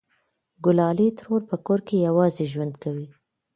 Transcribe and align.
گلالۍ 0.65 1.09
ترور 1.17 1.41
په 1.49 1.55
کور 1.65 1.79
کې 1.87 2.03
یوازې 2.07 2.45
ژوند 2.53 2.73
کوي 2.83 3.07